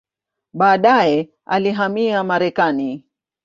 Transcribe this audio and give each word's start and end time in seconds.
Baadaye 0.53 1.29
alihamia 1.45 2.23
Marekani. 2.23 3.03